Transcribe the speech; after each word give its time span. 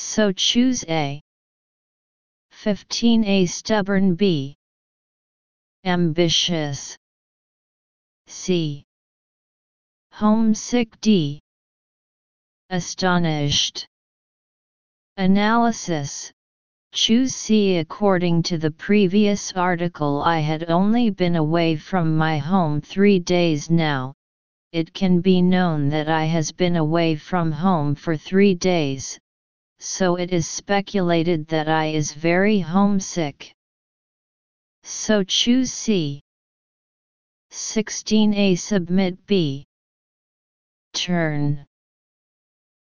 So 0.00 0.30
choose 0.30 0.84
A. 0.88 1.20
15A 2.52 3.48
stubborn 3.48 4.14
B. 4.14 4.56
Ambitious 5.84 6.96
C. 8.28 8.84
Homesick 10.12 11.00
D. 11.00 11.40
Astonished. 12.70 13.88
Analysis 15.16 16.30
Choose 16.92 17.34
C. 17.34 17.78
According 17.78 18.44
to 18.44 18.56
the 18.56 18.70
previous 18.70 19.52
article, 19.54 20.22
I 20.22 20.38
had 20.38 20.70
only 20.70 21.10
been 21.10 21.34
away 21.34 21.74
from 21.74 22.16
my 22.16 22.38
home 22.38 22.80
three 22.80 23.18
days 23.18 23.68
now. 23.68 24.14
It 24.70 24.94
can 24.94 25.20
be 25.20 25.42
known 25.42 25.88
that 25.88 26.08
I 26.08 26.26
has 26.26 26.52
been 26.52 26.76
away 26.76 27.16
from 27.16 27.50
home 27.50 27.96
for 27.96 28.16
three 28.16 28.54
days, 28.54 29.18
so 29.78 30.16
it 30.16 30.32
is 30.32 30.48
speculated 30.48 31.46
that 31.48 31.68
I 31.68 31.86
is 31.86 32.12
very 32.12 32.58
homesick. 32.58 33.54
So 34.82 35.22
choose 35.22 35.72
C. 35.72 36.20
16a 37.50 38.58
Submit 38.58 39.26
B. 39.26 39.66
Turn. 40.92 41.66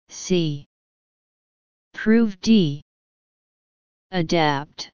C. 0.09 0.65
Prove 1.93 2.39
D. 2.41 2.83
Adapt. 4.11 4.91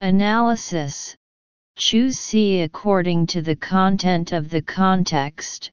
Analysis 0.00 1.16
Choose 1.76 2.18
C 2.18 2.62
according 2.62 3.26
to 3.28 3.42
the 3.42 3.56
content 3.56 4.32
of 4.32 4.48
the 4.48 4.62
context. 4.62 5.70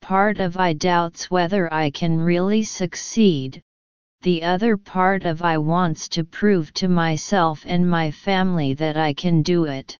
Part 0.00 0.40
of 0.40 0.56
I 0.56 0.72
doubts 0.72 1.30
whether 1.30 1.72
I 1.72 1.90
can 1.90 2.18
really 2.18 2.62
succeed, 2.62 3.62
the 4.24 4.42
other 4.42 4.78
part 4.78 5.26
of 5.26 5.42
I 5.42 5.58
wants 5.58 6.08
to 6.08 6.24
prove 6.24 6.72
to 6.74 6.88
myself 6.88 7.62
and 7.66 7.86
my 7.88 8.10
family 8.10 8.72
that 8.72 8.96
I 8.96 9.12
can 9.12 9.42
do 9.42 9.66
it. 9.66 9.98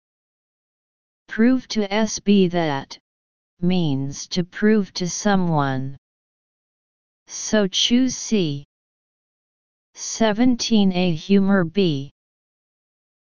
Prove 1.28 1.68
to 1.68 1.86
SB 1.86 2.50
that 2.52 2.98
means 3.60 4.26
to 4.28 4.42
prove 4.42 4.94
to 4.94 5.10
someone. 5.10 5.98
So 7.26 7.66
choose 7.66 8.16
C. 8.16 8.64
17a 9.94 11.14
Humor 11.14 11.64
B. 11.64 12.10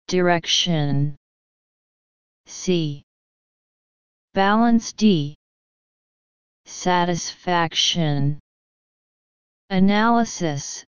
Direction 0.09 1.17
C. 2.45 3.03
Balance 4.35 4.93
D. 4.93 5.37
Satisfaction 6.67 8.42
Analysis 9.73 10.85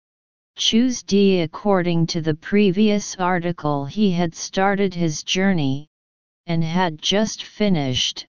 Choose 0.57 1.03
D 1.03 1.39
according 1.39 2.05
to 2.07 2.19
the 2.19 2.35
previous 2.35 3.15
article 3.15 3.85
he 3.85 4.11
had 4.11 4.35
started 4.35 4.93
his 4.93 5.23
journey, 5.23 5.87
and 6.47 6.61
had 6.61 7.01
just 7.01 7.45
finished, 7.45 8.25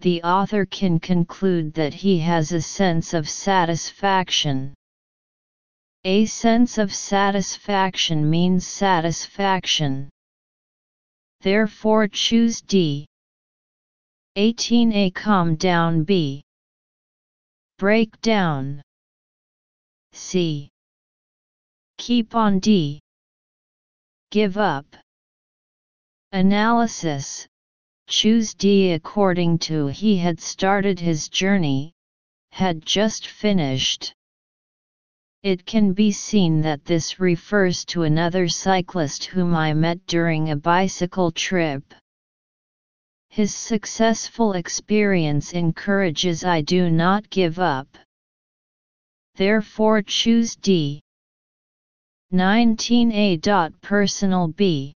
the 0.00 0.22
author 0.22 0.66
can 0.66 1.00
conclude 1.00 1.72
that 1.72 1.94
he 1.94 2.18
has 2.18 2.52
a 2.52 2.60
sense 2.60 3.14
of 3.14 3.26
satisfaction. 3.26 4.74
A 6.04 6.26
sense 6.26 6.76
of 6.76 6.94
satisfaction 6.94 8.28
means 8.28 8.66
satisfaction. 8.66 10.10
Therefore 11.40 12.06
choose 12.06 12.60
D. 12.60 13.06
18a 14.36 15.14
Calm 15.14 15.56
down 15.56 16.04
B. 16.04 16.42
Break 17.78 18.20
down. 18.20 18.82
C. 20.16 20.70
Keep 21.98 22.34
on 22.34 22.58
D. 22.58 23.00
Give 24.30 24.56
up. 24.56 24.96
Analysis 26.32 27.46
Choose 28.08 28.54
D 28.54 28.92
according 28.92 29.58
to 29.66 29.88
he 29.88 30.16
had 30.16 30.40
started 30.40 30.98
his 30.98 31.28
journey, 31.28 31.92
had 32.50 32.86
just 32.86 33.26
finished. 33.26 34.14
It 35.42 35.66
can 35.66 35.92
be 35.92 36.12
seen 36.12 36.62
that 36.62 36.84
this 36.86 37.20
refers 37.20 37.84
to 37.86 38.04
another 38.04 38.48
cyclist 38.48 39.26
whom 39.26 39.54
I 39.54 39.74
met 39.74 40.06
during 40.06 40.50
a 40.50 40.56
bicycle 40.56 41.30
trip. 41.30 41.94
His 43.28 43.54
successful 43.54 44.54
experience 44.54 45.52
encourages 45.52 46.42
I 46.42 46.62
do 46.62 46.90
not 46.90 47.28
give 47.28 47.58
up. 47.58 47.98
Therefore 49.36 50.00
choose 50.00 50.56
D. 50.56 51.02
19a. 52.32 53.80
Personal 53.82 54.48
B. 54.48 54.94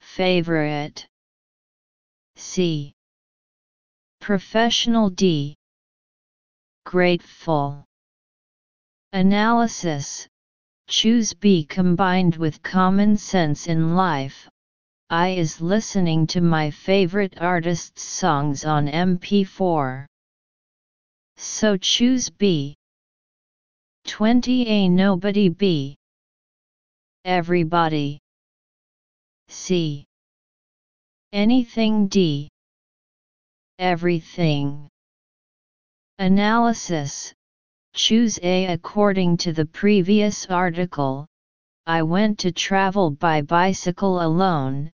Favorite 0.00 1.06
C. 2.34 2.92
Professional 4.20 5.10
D. 5.10 5.54
Grateful 6.84 7.84
Analysis 9.12 10.26
Choose 10.88 11.34
B 11.34 11.64
combined 11.64 12.34
with 12.34 12.64
common 12.64 13.16
sense 13.16 13.68
in 13.68 13.94
life. 13.94 14.48
I 15.08 15.28
is 15.28 15.60
listening 15.60 16.26
to 16.28 16.40
my 16.40 16.72
favorite 16.72 17.34
artists' 17.40 18.02
songs 18.02 18.64
on 18.64 18.88
MP4. 18.88 20.06
So 21.36 21.76
choose 21.76 22.28
B. 22.28 22.74
20A 24.06 24.90
Nobody 24.90 25.48
B. 25.48 25.96
Everybody. 27.24 28.20
C. 29.48 30.04
Anything 31.32 32.08
D. 32.08 32.48
Everything. 33.78 34.88
Analysis 36.18 37.34
Choose 37.94 38.38
A 38.42 38.66
according 38.66 39.36
to 39.38 39.52
the 39.52 39.66
previous 39.66 40.46
article. 40.46 41.26
I 41.86 42.02
went 42.02 42.38
to 42.40 42.52
travel 42.52 43.10
by 43.10 43.42
bicycle 43.42 44.20
alone, 44.20 44.90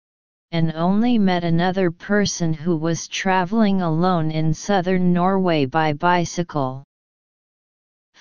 and 0.51 0.71
only 0.73 1.17
met 1.17 1.43
another 1.43 1.91
person 1.91 2.53
who 2.53 2.77
was 2.77 3.07
traveling 3.07 3.81
alone 3.81 4.31
in 4.31 4.53
southern 4.53 5.11
Norway 5.11 5.65
by 5.65 5.93
bicycle. 5.93 6.83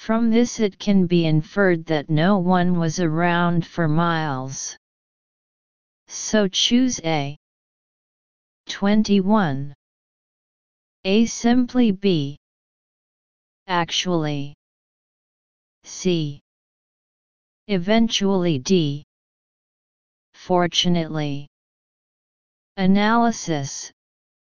From 0.05 0.29
this 0.29 0.61
it 0.61 0.79
can 0.79 1.07
be 1.07 1.25
inferred 1.25 1.87
that 1.87 2.11
no 2.11 2.37
one 2.37 2.79
was 2.79 3.01
around 3.01 3.65
for 3.65 3.89
miles. 3.89 4.77
So 6.09 6.47
choose 6.47 7.01
A. 7.03 7.39
21. 8.67 9.73
A 11.07 11.25
simply 11.25 11.91
B. 11.91 12.37
Actually. 13.67 14.53
C. 15.85 16.43
Eventually 17.69 18.59
D. 18.59 19.05
Fortunately. 20.35 21.49
Analysis 22.77 23.91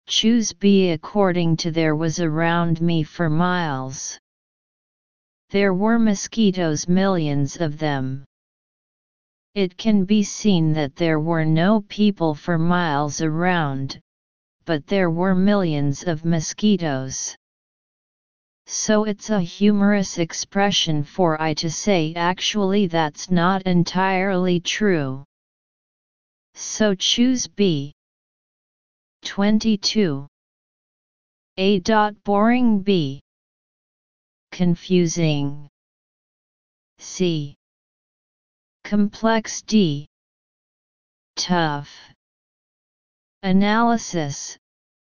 Choose 0.07 0.53
B 0.53 0.91
according 0.91 1.57
to 1.57 1.69
there 1.69 1.97
was 1.97 2.21
around 2.21 2.79
me 2.79 3.03
for 3.03 3.29
miles. 3.29 4.17
There 5.51 5.73
were 5.73 5.97
mosquitoes, 5.97 6.87
millions 6.87 7.57
of 7.57 7.79
them. 7.79 8.23
It 9.55 9.77
can 9.77 10.05
be 10.05 10.21
seen 10.21 10.73
that 10.73 10.95
there 10.95 11.19
were 11.19 11.43
no 11.43 11.81
people 11.81 12.35
for 12.35 12.59
miles 12.59 13.19
around, 13.19 13.99
but 14.65 14.85
there 14.85 15.09
were 15.09 15.33
millions 15.33 16.03
of 16.03 16.23
mosquitoes. 16.23 17.35
So 18.67 19.05
it's 19.05 19.31
a 19.31 19.41
humorous 19.41 20.19
expression 20.19 21.03
for 21.03 21.41
I 21.41 21.55
to 21.55 21.71
say 21.71 22.13
actually 22.15 22.85
that's 22.85 23.31
not 23.31 23.63
entirely 23.63 24.59
true. 24.59 25.25
So 26.53 26.94
choose 26.94 27.47
B. 27.47 27.91
22. 29.24 30.27
A. 31.57 31.79
Boring 32.24 32.81
B 32.83 33.24
confusing. 34.51 35.69
C. 36.98 37.56
Complex 38.84 39.62
D. 39.62 40.07
Tough. 41.36 41.90
Analysis 43.44 44.57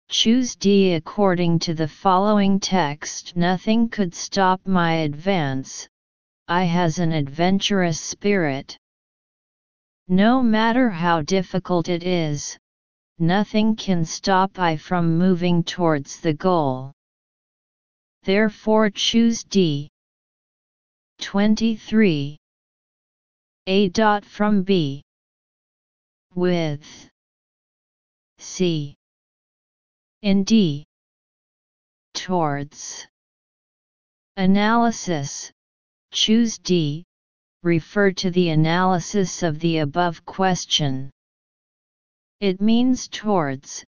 Choose 0.08 0.56
D 0.56 0.94
according 0.94 1.60
to 1.60 1.74
the 1.74 1.86
following 1.86 2.58
text 2.58 3.36
Nothing 3.36 3.88
could 3.88 4.14
stop 4.14 4.60
my 4.66 4.94
advance, 4.94 5.88
I 6.48 6.64
has 6.64 6.98
an 6.98 7.12
adventurous 7.12 8.00
spirit. 8.00 8.76
No 10.08 10.42
matter 10.42 10.90
how 10.90 11.22
difficult 11.22 11.88
it 11.88 12.02
is, 12.02 12.58
nothing 13.20 13.76
can 13.76 14.04
stop 14.04 14.58
I 14.58 14.76
from 14.76 15.16
moving 15.16 15.62
towards 15.62 16.20
the 16.20 16.34
goal. 16.34 16.92
Therefore 18.22 18.90
choose 18.90 19.44
D. 19.44 19.88
23. 21.20 22.36
A 23.66 23.88
dot 23.88 24.24
from 24.24 24.62
B. 24.62 25.02
With 26.34 27.10
C. 28.38 28.94
In 30.22 30.44
D. 30.44 30.84
Towards. 32.12 33.06
Analysis. 34.36 35.50
Choose 36.12 36.58
D. 36.58 37.04
Refer 37.62 38.12
to 38.12 38.30
the 38.30 38.50
analysis 38.50 39.42
of 39.42 39.58
the 39.60 39.78
above 39.78 40.24
question. 40.24 41.10
It 42.40 42.60
means 42.60 43.08
towards, 43.08 43.84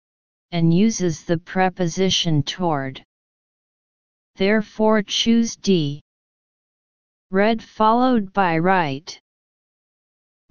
and 0.52 0.74
uses 0.74 1.24
the 1.24 1.38
preposition 1.38 2.44
toward. 2.44 3.04
Therefore 4.38 5.02
choose 5.02 5.56
D. 5.56 6.00
Read 7.32 7.64
followed 7.64 8.32
by 8.34 8.60
write. 8.60 9.20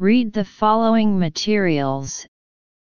Read 0.01 0.33
the 0.33 0.45
following 0.45 1.17
materials, 1.17 2.27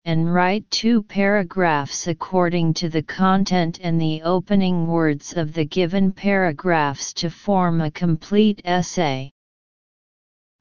and 0.06 0.32
write 0.32 0.70
two 0.70 1.02
paragraphs 1.02 2.06
according 2.06 2.72
to 2.74 2.88
the 2.88 3.02
content 3.02 3.80
and 3.82 4.00
the 4.00 4.22
opening 4.22 4.86
words 4.86 5.34
of 5.36 5.52
the 5.52 5.66
given 5.66 6.10
paragraphs 6.10 7.12
to 7.12 7.28
form 7.28 7.82
a 7.82 7.90
complete 7.90 8.62
essay. 8.64 9.30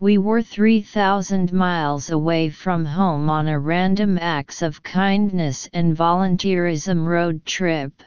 We 0.02 0.18
were 0.18 0.42
3,000 0.42 1.54
miles 1.54 2.10
away 2.10 2.50
from 2.50 2.84
home 2.84 3.30
on 3.30 3.48
a 3.48 3.58
random 3.58 4.18
acts 4.18 4.62
of 4.62 4.84
kindness 4.84 5.70
and 5.72 5.96
volunteerism 5.96 7.06
road 7.06 7.46
trip. 7.46 8.04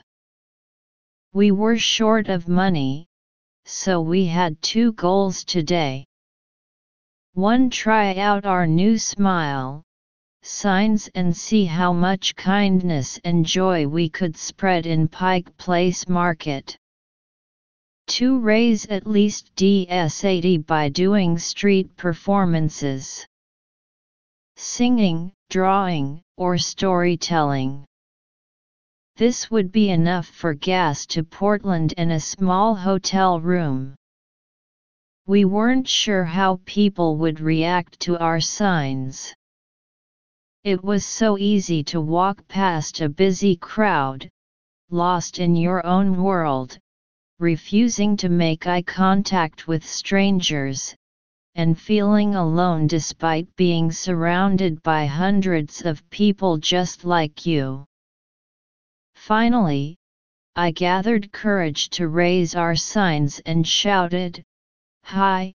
We 1.36 1.50
were 1.50 1.76
short 1.76 2.30
of 2.30 2.48
money, 2.48 3.08
so 3.66 4.00
we 4.00 4.24
had 4.24 4.62
two 4.62 4.92
goals 4.92 5.44
today. 5.44 6.06
1. 7.34 7.68
Try 7.68 8.14
out 8.14 8.46
our 8.46 8.66
new 8.66 8.96
smile 8.96 9.82
signs 10.40 11.10
and 11.14 11.36
see 11.36 11.66
how 11.66 11.92
much 11.92 12.36
kindness 12.36 13.20
and 13.22 13.44
joy 13.44 13.86
we 13.86 14.08
could 14.08 14.34
spread 14.34 14.86
in 14.86 15.08
Pike 15.08 15.54
Place 15.58 16.08
Market. 16.08 16.74
2. 18.06 18.38
Raise 18.38 18.86
at 18.86 19.06
least 19.06 19.54
DS80 19.56 20.66
by 20.66 20.88
doing 20.88 21.36
street 21.36 21.94
performances. 21.98 23.26
Singing, 24.56 25.34
drawing, 25.50 26.22
or 26.38 26.56
storytelling. 26.56 27.84
This 29.18 29.50
would 29.50 29.72
be 29.72 29.88
enough 29.88 30.26
for 30.26 30.52
gas 30.52 31.06
to 31.06 31.24
Portland 31.24 31.94
and 31.96 32.12
a 32.12 32.20
small 32.20 32.74
hotel 32.74 33.40
room. 33.40 33.94
We 35.26 35.46
weren't 35.46 35.88
sure 35.88 36.24
how 36.24 36.60
people 36.66 37.16
would 37.16 37.40
react 37.40 37.98
to 38.00 38.18
our 38.18 38.40
signs. 38.40 39.32
It 40.64 40.84
was 40.84 41.06
so 41.06 41.38
easy 41.38 41.82
to 41.84 42.00
walk 42.00 42.46
past 42.46 43.00
a 43.00 43.08
busy 43.08 43.56
crowd, 43.56 44.28
lost 44.90 45.38
in 45.38 45.56
your 45.56 45.86
own 45.86 46.22
world, 46.22 46.78
refusing 47.38 48.18
to 48.18 48.28
make 48.28 48.66
eye 48.66 48.82
contact 48.82 49.66
with 49.66 49.82
strangers, 49.82 50.94
and 51.54 51.80
feeling 51.80 52.34
alone 52.34 52.86
despite 52.86 53.48
being 53.56 53.90
surrounded 53.90 54.82
by 54.82 55.06
hundreds 55.06 55.80
of 55.86 56.06
people 56.10 56.58
just 56.58 57.06
like 57.06 57.46
you. 57.46 57.86
Finally, 59.26 59.96
I 60.54 60.70
gathered 60.70 61.32
courage 61.32 61.90
to 61.90 62.06
raise 62.06 62.54
our 62.54 62.76
signs 62.76 63.40
and 63.40 63.66
shouted, 63.66 64.44
Hi, 65.02 65.52